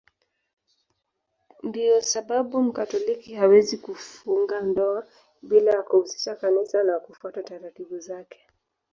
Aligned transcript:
Ndiyo 1.63 2.01
sababu 2.01 2.61
Mkatoliki 2.63 3.33
hawezi 3.33 3.77
kufunga 3.77 4.61
ndoa 4.61 5.07
bila 5.41 5.71
ya 5.71 5.81
kuhusisha 5.83 6.35
Kanisa 6.35 6.83
na 6.83 6.99
kufuata 6.99 7.43
taratibu 7.43 7.99
zake. 7.99 8.39